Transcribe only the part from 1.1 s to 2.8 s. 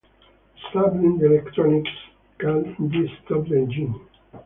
the electronics can